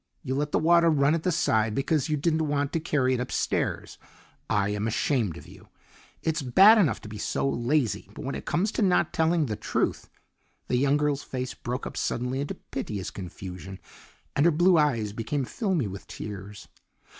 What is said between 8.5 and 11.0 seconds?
to not telling the truth" The young